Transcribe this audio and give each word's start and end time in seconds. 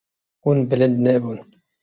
Hûn 0.43 0.59
bilind 0.69 0.97
nebûn. 1.05 1.39